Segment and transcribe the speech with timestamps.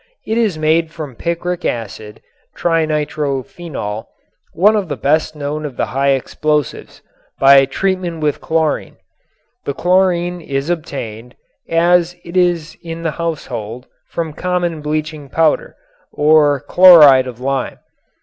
[0.25, 2.23] It is made from picric acid
[2.57, 4.05] (trinitrophenol),
[4.53, 7.03] one of the best known of the high explosives,
[7.39, 8.97] by treatment with chlorine.
[9.65, 11.35] The chlorine is obtained,
[11.69, 15.75] as it is in the household, from common bleaching powder,
[16.11, 17.77] or "chloride of lime."